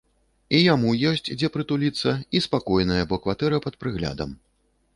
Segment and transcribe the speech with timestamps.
[0.59, 4.37] І яму ёсць дзе прытуліцца, і спакойная, бо кватэра пад прыглядам.